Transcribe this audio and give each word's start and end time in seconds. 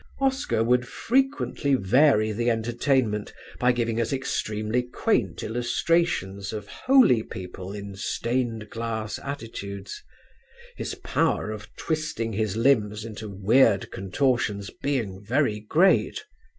"Oscar 0.19 0.63
would 0.63 0.87
frequently 0.87 1.75
vary 1.75 2.31
the 2.31 2.49
entertainment 2.49 3.33
by 3.59 3.71
giving 3.71 4.01
us 4.01 4.11
extremely 4.11 4.81
quaint 4.81 5.43
illustrations 5.43 6.51
of 6.53 6.65
holy 6.65 7.21
people 7.21 7.71
in 7.71 7.93
stained 7.93 8.71
glass 8.71 9.19
attitudes: 9.19 10.01
his 10.75 10.95
power 10.95 11.51
of 11.51 11.67
twisting 11.75 12.33
his 12.33 12.57
limbs 12.57 13.05
into 13.05 13.29
weird 13.29 13.91
contortions 13.91 14.71
being 14.81 15.21
very 15.23 15.59
great. 15.59 16.25